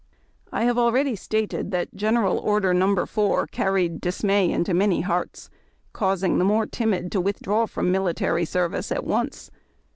[0.51, 3.05] I have already stated that General Order No.
[3.05, 5.51] 4 carried dismay into many hearts,
[5.93, 9.51] causing the more timid to with draw from military service at once.